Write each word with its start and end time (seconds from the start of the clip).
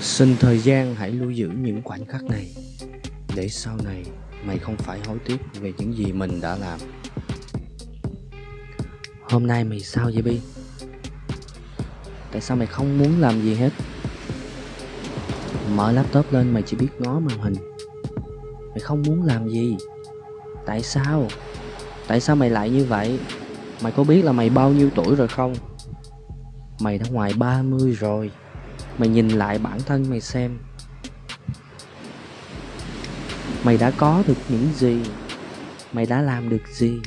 Xin 0.00 0.36
thời 0.40 0.58
gian 0.58 0.94
hãy 0.94 1.10
lưu 1.10 1.30
giữ 1.30 1.48
những 1.48 1.82
khoảnh 1.82 2.06
khắc 2.06 2.24
này, 2.24 2.54
Để 3.36 3.48
sau 3.48 3.76
này 3.84 4.04
mày 4.44 4.58
không 4.58 4.76
phải 4.76 5.00
hối 5.06 5.18
tiếc 5.24 5.36
về 5.60 5.72
những 5.78 5.96
gì 5.96 6.12
mình 6.12 6.40
đã 6.40 6.56
làm 6.56 6.80
Hôm 9.22 9.46
nay 9.46 9.64
mày 9.64 9.80
sao 9.80 10.10
vậy, 10.14 10.22
Bi? 10.22 10.40
Tại 12.32 12.40
sao 12.40 12.56
mày 12.56 12.66
không 12.66 12.98
muốn 12.98 13.20
làm 13.20 13.42
gì 13.42 13.54
hết? 13.54 13.70
Mở 15.74 15.92
laptop 15.92 16.32
lên, 16.32 16.50
mày 16.50 16.62
chỉ 16.62 16.76
biết 16.76 16.88
ngó 16.98 17.20
màn 17.20 17.38
hình 17.42 17.54
Mày 18.70 18.80
không 18.80 19.02
muốn 19.02 19.22
làm 19.22 19.48
gì 19.48 19.76
Tại 20.66 20.82
sao? 20.82 21.26
Tại 22.06 22.20
sao 22.20 22.36
mày 22.36 22.50
lại 22.50 22.70
như 22.70 22.84
vậy? 22.84 23.18
Mày 23.82 23.92
có 23.92 24.04
biết 24.04 24.24
là 24.24 24.32
mày 24.32 24.50
bao 24.50 24.70
nhiêu 24.70 24.90
tuổi 24.94 25.16
rồi 25.16 25.28
không? 25.28 25.54
Mày 26.80 26.98
đã 26.98 27.06
ngoài 27.10 27.32
30 27.38 27.92
rồi 27.92 28.30
Mày 29.00 29.08
nhìn 29.08 29.28
lại 29.28 29.58
bản 29.58 29.80
thân 29.86 30.10
mày 30.10 30.20
xem. 30.20 30.58
Mày 33.64 33.76
đã 33.76 33.90
có 33.90 34.22
được 34.26 34.38
những 34.48 34.68
gì? 34.74 35.02
Mày 35.92 36.06
đã 36.06 36.22
làm 36.22 36.48
được 36.48 36.62
gì? 36.72 37.00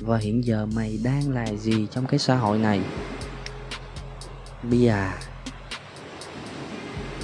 Và 0.00 0.18
hiện 0.18 0.44
giờ 0.44 0.66
mày 0.66 0.98
đang 1.04 1.30
là 1.30 1.46
gì 1.52 1.86
trong 1.90 2.06
cái 2.06 2.18
xã 2.18 2.36
hội 2.36 2.58
này? 2.58 2.80
Bia. 4.62 4.88
À 4.88 5.18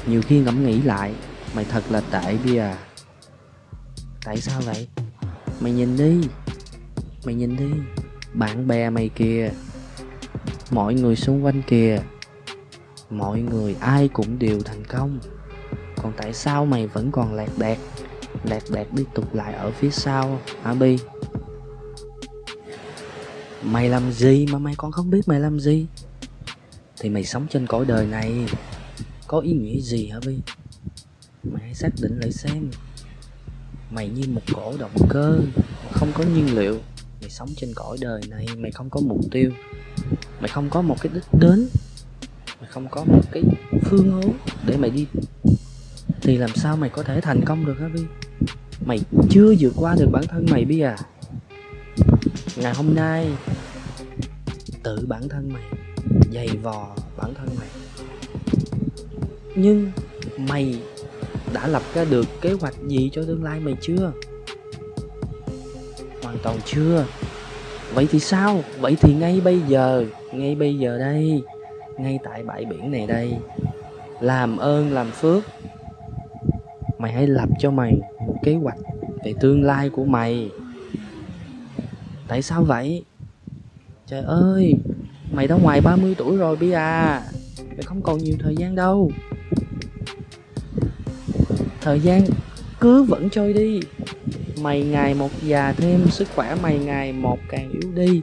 Nhiều 0.07 0.23
khi 0.23 0.38
ngẫm 0.38 0.66
nghĩ 0.66 0.82
lại, 0.82 1.15
Mày 1.55 1.65
thật 1.65 1.82
là 1.91 2.01
tệ, 2.01 2.37
bia. 2.45 2.59
À 2.59 2.79
Tại 4.24 4.37
sao 4.37 4.60
vậy? 4.60 4.88
Mày 5.60 5.73
nhìn 5.73 5.96
đi. 5.96 6.29
Mày 7.24 7.35
nhìn 7.35 7.57
đi. 7.57 7.71
Bạn 8.32 8.69
bè 8.69 8.91
mày 8.91 9.09
kìa. 9.09 9.51
Mọi 10.71 10.95
người 10.95 11.16
xung 11.16 11.45
quanh 11.45 11.62
kìa 11.62 12.02
mọi 13.11 13.41
người 13.41 13.77
ai 13.80 14.09
cũng 14.09 14.39
đều 14.39 14.61
thành 14.62 14.85
công. 14.85 15.19
Còn 16.03 16.12
tại 16.16 16.33
sao 16.33 16.66
mày 16.66 16.87
vẫn 16.87 17.11
còn 17.12 17.35
lạc 17.35 17.51
đạc? 17.59 17.79
Lạc 18.45 18.63
đạc 18.71 18.93
đi 18.93 19.05
tục 19.15 19.35
lại 19.35 19.55
ở 19.55 19.71
phía 19.71 19.91
sau, 19.91 20.41
hả 20.63 20.74
bi? 20.74 20.99
Mày 23.63 23.88
làm 23.88 24.13
gì 24.13 24.47
mà 24.52 24.59
mày 24.59 24.74
còn 24.77 24.93
không 24.93 25.10
biết 25.10 25.29
mày 25.29 25.41
làm 25.41 25.60
gì? 25.60 25.87
Thì 27.01 27.09
mày 27.09 27.24
sống 27.24 27.47
trên 27.51 27.66
cõi 27.66 27.85
đời 27.85 28.07
này. 28.07 28.47
Có 29.27 29.38
ý 29.41 29.52
nghĩa 29.52 29.80
gì 29.80 30.07
hả 30.07 30.19
bi? 30.27 30.38
Mày 31.45 31.63
hãy 31.63 31.75
xác 31.75 31.91
định 32.02 32.19
lại 32.21 32.32
xem. 32.32 32.71
Mày 33.91 34.09
như 34.09 34.23
một 34.29 34.43
cổ 34.54 34.75
động 34.79 35.09
cơ, 35.09 35.41
không 35.93 36.13
có 36.15 36.25
nhiên 36.25 36.59
liệu. 36.59 36.79
Mày 37.21 37.30
sống 37.30 37.49
trên 37.57 37.73
cõi 37.75 37.97
đời 38.01 38.21
này, 38.29 38.47
mày 38.57 38.71
không 38.71 38.91
có 38.91 39.01
mục 39.01 39.21
tiêu. 39.30 39.51
Mày 40.41 40.49
không 40.49 40.71
có 40.71 40.82
một 40.82 40.97
cái 41.01 41.13
đích 41.15 41.25
đến 41.41 41.69
không 42.71 42.88
có 42.91 43.05
một 43.05 43.23
cái 43.33 43.43
phương 43.85 44.11
hướng 44.11 44.33
để 44.66 44.77
mày 44.77 44.91
đi. 44.91 45.07
Thì 46.23 46.37
làm 46.37 46.51
sao 46.55 46.77
mày 46.77 46.91
có 46.91 47.02
thể 47.02 47.21
thành 47.21 47.41
công 47.45 47.66
được 47.66 47.79
hả 47.80 47.88
vi? 47.88 48.01
Mày 48.87 49.01
chưa 49.30 49.55
vượt 49.60 49.73
qua 49.77 49.95
được 49.99 50.09
bản 50.13 50.25
thân 50.29 50.47
mày 50.51 50.65
bi 50.65 50.80
à. 50.80 50.97
Ngày 52.57 52.75
hôm 52.75 52.95
nay, 52.95 53.29
tự 54.83 55.07
bản 55.09 55.29
thân 55.29 55.52
mày, 55.52 55.63
dày 56.33 56.49
vò 56.49 56.97
bản 57.16 57.35
thân 57.35 57.49
mày. 57.59 57.69
Nhưng 59.55 59.91
mày 60.38 60.80
đã 61.53 61.66
lập 61.66 61.82
ra 61.95 62.05
được 62.05 62.27
kế 62.41 62.53
hoạch 62.53 62.75
gì 62.88 63.10
cho 63.13 63.23
tương 63.23 63.45
lai 63.45 63.60
mày 63.60 63.75
chưa? 63.80 64.12
Hoàn 66.22 66.38
toàn 66.43 66.59
chưa. 66.65 67.06
Vậy 67.94 68.06
thì 68.10 68.21
sao? 68.21 68.65
Vậy 68.81 68.97
thì 69.00 69.15
ngay 69.15 69.41
bây 69.41 69.60
giờ, 69.69 70.05
ngay 70.32 70.55
bây 70.55 70.78
giờ 70.78 70.99
đây 70.99 71.43
ngay 71.99 72.19
tại 72.25 72.43
bãi 72.43 72.65
biển 72.65 72.91
này 72.91 73.06
đây. 73.06 73.37
Làm 74.21 74.56
ơn, 74.56 74.93
làm 74.93 75.10
phước. 75.10 75.44
Mày 76.99 77.12
hãy 77.12 77.27
lập 77.27 77.49
cho 77.59 77.71
mày 77.71 77.99
một 78.27 78.34
kế 78.43 78.54
hoạch 78.54 78.78
về 79.25 79.34
tương 79.41 79.65
lai 79.65 79.88
của 79.88 80.04
mày. 80.04 80.50
Tại 82.28 82.42
sao 82.42 82.64
vậy? 82.64 83.04
Trời 84.06 84.22
ơi, 84.22 84.75
mày 85.32 85.47
đã 85.47 85.56
ngoài 85.62 85.81
30 85.81 86.14
tuổi 86.19 86.36
rồi 86.36 86.56
bi 86.56 86.70
à 86.70 87.22
mày 87.78 87.84
không 87.84 88.03
còn 88.03 88.19
nhiều 88.19 88.36
thời 88.38 88.56
gian 88.56 88.75
đâu. 88.75 89.10
Thời 91.80 92.00
gian 92.00 92.22
cứ 92.80 93.03
vẫn 93.03 93.30
trôi 93.30 93.53
đi. 93.53 93.80
Mày 94.62 94.82
ngày 94.82 95.15
một 95.15 95.30
già 95.42 95.72
thêm, 95.72 96.10
sức 96.10 96.28
khỏe 96.34 96.54
mày 96.62 96.78
ngày 96.78 97.12
một 97.12 97.38
càng 97.48 97.70
yếu 97.70 97.92
đi 97.94 98.20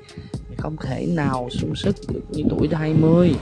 không 0.58 0.78
thể 0.78 1.06
nào 1.06 1.50
sung 1.52 1.76
sức 1.76 1.96
được 2.10 2.24
như 2.30 2.44
tuổi 2.50 2.70
20 2.72 3.36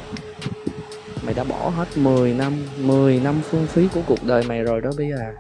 Mày 1.26 1.34
đã 1.34 1.44
bỏ 1.44 1.70
hết 1.70 1.98
10 1.98 2.34
năm 2.34 2.54
10 2.78 3.20
năm 3.20 3.42
phương 3.50 3.68
phí 3.68 3.88
của 3.94 4.02
cuộc 4.08 4.24
đời 4.24 4.44
mày 4.44 4.64
rồi 4.64 4.82
đó 4.82 4.90
bây 4.98 5.10
giờ. 5.10 5.34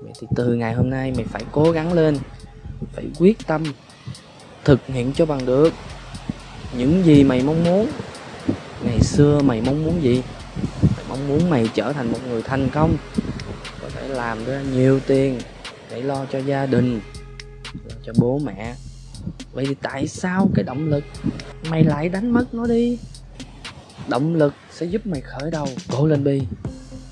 Vậy 0.00 0.12
thì 0.20 0.26
từ 0.36 0.54
ngày 0.54 0.74
hôm 0.74 0.90
nay 0.90 1.12
mày 1.16 1.24
phải 1.24 1.42
cố 1.52 1.70
gắng 1.70 1.92
lên, 1.92 2.18
Phải 2.92 3.04
quyết 3.18 3.46
tâm 3.46 3.64
Thực 4.64 4.86
hiện 4.86 5.12
cho 5.12 5.26
bằng 5.26 5.46
được 5.46 5.74
Những 6.76 7.04
gì 7.04 7.24
mày 7.24 7.42
mong 7.42 7.64
muốn. 7.64 7.88
Ngày 8.84 9.00
xưa 9.00 9.40
mày 9.40 9.62
mong 9.66 9.84
muốn 9.84 10.02
gì? 10.02 10.22
Mày 10.96 11.04
mong 11.08 11.28
muốn 11.28 11.50
mày 11.50 11.68
trở 11.74 11.92
thành 11.92 12.12
một 12.12 12.18
người 12.28 12.42
thành 12.42 12.68
công, 12.72 12.96
Có 13.82 13.88
thể 13.94 14.08
làm 14.08 14.44
ra 14.44 14.62
nhiều 14.72 15.00
tiền 15.06 15.38
Để 15.90 16.02
lo 16.02 16.26
cho 16.32 16.38
gia 16.38 16.66
đình, 16.66 17.00
Lo 17.88 17.94
cho 18.06 18.12
bố 18.18 18.38
mẹ. 18.44 18.74
Vậy 19.52 19.66
thì 19.68 19.74
tại 19.82 20.08
sao 20.08 20.50
cái 20.54 20.64
động 20.64 20.88
lực 20.88 21.04
Mày 21.70 21.84
lại 21.84 22.08
đánh 22.08 22.30
mất 22.30 22.54
nó 22.54 22.66
đi? 22.66 22.98
Động 24.08 24.34
lực 24.34 24.54
sẽ 24.70 24.86
giúp 24.86 25.06
mày 25.06 25.20
khởi 25.20 25.50
đầu. 25.50 25.68
Cố 25.88 26.06
lên 26.06 26.24
bi. 26.24 26.42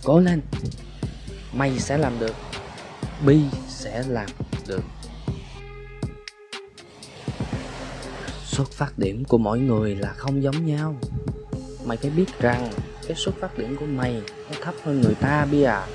Cố 0.04 0.20
lên. 0.20 0.40
Mày 1.52 1.78
sẽ 1.78 1.98
làm 1.98 2.12
được. 2.20 2.34
Bi 3.26 3.40
sẽ 3.68 4.04
làm 4.08 4.28
được. 4.66 4.82
Xuất 8.44 8.70
phát 8.70 8.98
điểm 8.98 9.24
của 9.24 9.38
mỗi 9.38 9.58
người 9.58 9.96
là 9.96 10.12
không 10.16 10.42
giống 10.42 10.66
nhau. 10.66 10.96
Mày 11.84 11.96
phải 11.96 12.10
biết 12.10 12.38
rằng 12.40 12.70
cái 13.06 13.16
xuất 13.16 13.34
phát 13.40 13.58
điểm 13.58 13.76
của 13.80 13.86
mày 13.86 14.22
nó 14.50 14.56
thấp 14.62 14.74
hơn 14.84 15.00
người 15.00 15.14
ta 15.14 15.44
bi 15.44 15.62
à. 15.62 15.86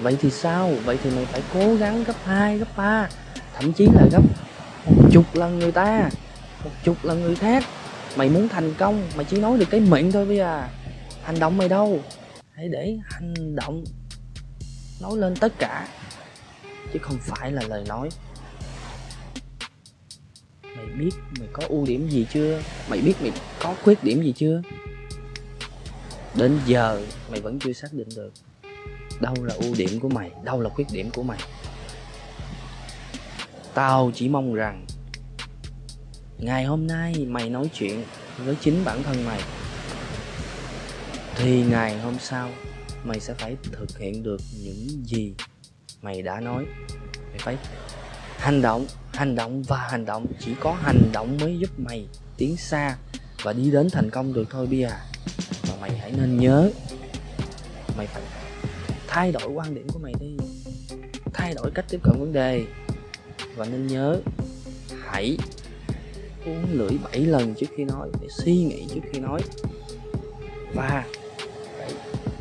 Vậy 0.00 0.16
thì 0.20 0.30
sao? 0.30 0.72
Vậy 0.84 0.98
thì 1.02 1.10
mày 1.10 1.24
phải 1.24 1.42
cố 1.54 1.74
gắng 1.74 2.04
gấp 2.04 2.16
2, 2.24 2.58
gấp 2.58 2.76
3 2.76 3.08
thậm 3.54 3.72
chí 3.72 3.86
là 3.86 4.06
gấp 4.12 4.22
chục 5.12 5.34
lần 5.34 5.58
người 5.58 5.72
ta. 5.72 6.10
Một 6.64 6.70
chục 6.84 6.96
lần 7.02 7.20
người 7.22 7.36
khác. 7.36 7.64
Mày 8.16 8.28
muốn 8.28 8.48
thành 8.48 8.74
công, 8.74 9.08
mày 9.16 9.24
chỉ 9.24 9.40
nói 9.40 9.58
được 9.58 9.66
cái 9.70 9.80
miệng 9.80 10.12
thôi 10.12 10.26
bây 10.26 10.38
à 10.38 10.68
hành 11.22 11.38
động 11.38 11.56
mày 11.56 11.68
đâu? 11.68 12.00
Hãy 12.52 12.68
để 12.68 12.98
hành 13.04 13.56
động 13.56 13.84
nói 15.00 15.16
lên 15.16 15.36
tất 15.36 15.52
cả, 15.58 15.88
chứ 16.92 16.98
không 17.02 17.18
phải 17.20 17.52
là 17.52 17.62
lời 17.68 17.84
nói. 17.88 18.08
Mày 20.76 20.86
biết 20.98 21.10
mày 21.38 21.48
có 21.52 21.62
ưu 21.68 21.86
điểm 21.86 22.08
gì 22.08 22.26
chưa? 22.32 22.62
Mày 22.88 23.00
biết 23.00 23.14
mày 23.20 23.32
có 23.60 23.74
khuyết 23.82 24.04
điểm 24.04 24.22
gì 24.22 24.32
chưa? 24.36 24.62
Đến 26.34 26.58
giờ 26.66 27.00
mày 27.30 27.40
vẫn 27.40 27.58
chưa 27.58 27.72
xác 27.72 27.92
định 27.92 28.08
được 28.16 28.32
đâu 29.20 29.34
là 29.42 29.54
ưu 29.54 29.74
điểm 29.74 30.00
của 30.00 30.08
mày, 30.08 30.30
đâu 30.42 30.60
là 30.60 30.68
khuyết 30.68 30.86
điểm 30.92 31.10
của 31.10 31.22
mày. 31.22 31.38
Tao 33.74 34.10
chỉ 34.14 34.28
mong 34.28 34.54
rằng 34.54 34.86
ngày 36.42 36.64
hôm 36.64 36.86
nay 36.86 37.26
mày 37.28 37.50
nói 37.50 37.70
chuyện 37.74 38.04
với 38.38 38.56
chính 38.60 38.84
bản 38.84 39.02
thân 39.02 39.24
mày. 39.24 39.40
Thì 41.34 41.62
ngày 41.62 41.98
hôm 41.98 42.16
sau, 42.20 42.50
mày 43.04 43.20
sẽ 43.20 43.34
phải 43.34 43.56
thực 43.62 43.98
hiện 43.98 44.22
được 44.22 44.40
những 44.62 45.06
gì 45.06 45.34
mày 46.02 46.22
đã 46.22 46.40
nói. 46.40 46.64
Mày 47.30 47.38
phải 47.38 47.56
hành 48.38 48.62
động 48.62 48.86
hành 49.12 49.34
động 49.34 49.62
và 49.62 49.78
hành 49.78 50.04
động. 50.04 50.26
Chỉ 50.40 50.54
có 50.60 50.72
hành 50.72 51.12
động 51.12 51.38
mới 51.40 51.58
giúp 51.58 51.70
mày 51.78 52.06
tiến 52.36 52.56
xa 52.56 52.96
và 53.42 53.52
đi 53.52 53.70
đến 53.70 53.88
thành 53.92 54.10
công 54.10 54.32
được 54.32 54.44
thôi 54.50 54.66
bia. 54.66 54.90
Và 55.62 55.76
mày 55.80 55.98
hãy 55.98 56.12
nên 56.12 56.38
nhớ, 56.38 56.70
mày 57.96 58.06
phải 58.06 58.22
thay 59.06 59.32
đổi 59.32 59.48
quan 59.48 59.74
điểm 59.74 59.88
của 59.88 59.98
mày 59.98 60.12
đi. 60.20 60.36
Thay 61.34 61.54
đổi 61.54 61.70
cách 61.74 61.84
tiếp 61.88 62.00
cận 62.02 62.14
vấn 62.18 62.32
đề. 62.32 62.64
Và 63.56 63.66
nên 63.66 63.86
nhớ, 63.86 64.20
hãy 65.04 65.36
uống 66.46 66.66
lưỡi 66.72 66.98
7 67.12 67.20
lần 67.20 67.54
trước 67.54 67.66
khi 67.76 67.84
nói, 67.84 68.08
để 68.20 68.28
suy 68.30 68.54
nghĩ 68.54 68.86
trước 68.94 69.00
khi 69.12 69.20
nói. 69.20 69.40
Và 70.74 71.04
phải 71.78 71.90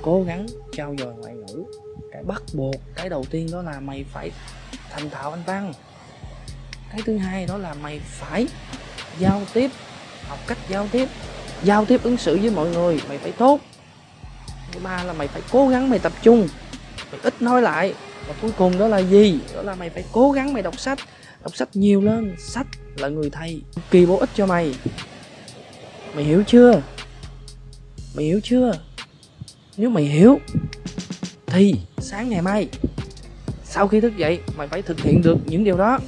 cố 0.01 0.23
gắng 0.23 0.45
trao 0.71 0.95
dồi 0.99 1.13
ngoại 1.13 1.33
ngữ. 1.33 1.63
Cái 2.11 2.23
bắt 2.23 2.41
buộc, 2.53 2.75
cái 2.95 3.09
đầu 3.09 3.25
tiên 3.29 3.49
đó 3.51 3.61
là 3.61 3.79
mày 3.79 4.05
phải 4.13 4.31
thành 4.89 5.09
thạo 5.09 5.31
anh 5.31 5.43
văn. 5.45 5.73
Cái 6.91 7.01
thứ 7.05 7.17
hai 7.17 7.45
đó 7.45 7.57
là 7.57 7.73
mày 7.73 7.99
phải 7.99 8.47
giao 9.19 9.41
tiếp, 9.53 9.71
học 10.27 10.39
cách 10.47 10.57
giao 10.69 10.87
tiếp 10.91 11.09
giao 11.63 11.85
tiếp 11.85 12.03
ứng 12.03 12.17
xử 12.17 12.37
với 12.37 12.49
mọi 12.49 12.69
người, 12.69 13.01
mày 13.09 13.17
phải 13.17 13.31
tốt. 13.31 13.59
Thứ 14.71 14.79
ba 14.83 15.03
là 15.03 15.13
mày 15.13 15.27
phải 15.27 15.41
cố 15.51 15.67
gắng 15.67 15.89
mày 15.89 15.99
tập 15.99 16.11
trung, 16.21 16.47
mày 17.11 17.21
ít 17.23 17.41
nói 17.41 17.61
lại 17.61 17.93
và 18.31 18.37
cuối 18.41 18.51
cùng 18.57 18.79
đó 18.79 18.87
là 18.87 18.97
gì? 18.97 19.39
Đó 19.55 19.61
là 19.61 19.75
mày 19.75 19.89
phải 19.89 20.03
cố 20.11 20.31
gắng 20.31 20.53
mày 20.53 20.63
đọc 20.63 20.79
sách. 20.79 20.99
Đọc 21.43 21.55
sách 21.55 21.69
nhiều 21.73 22.01
lên. 22.01 22.35
Sách 22.37 22.67
là 22.97 23.07
người 23.07 23.29
thầy. 23.29 23.61
Kỳ 23.91 24.05
bổ 24.05 24.17
ích 24.17 24.29
cho 24.35 24.45
mày. 24.45 24.75
Mày 26.15 26.23
hiểu 26.23 26.43
chưa? 26.47 26.81
Mày 28.15 28.25
hiểu 28.25 28.39
chưa? 28.43 28.71
Nếu 29.77 29.89
mày 29.89 30.03
hiểu, 30.03 30.39
thì 31.45 31.75
sáng 31.97 32.29
ngày 32.29 32.41
mai, 32.41 32.69
sau 33.63 33.87
khi 33.87 34.01
thức 34.01 34.17
dậy, 34.17 34.39
mày 34.57 34.67
phải 34.67 34.81
thực 34.81 34.99
hiện 34.99 35.21
được 35.21 35.37
những 35.45 35.63
điều 35.63 35.77
đó. 35.77 35.99